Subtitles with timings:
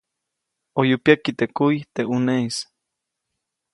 [0.75, 2.57] ʼOyu pyäki teʼ kuy teʼ ʼuneʼis.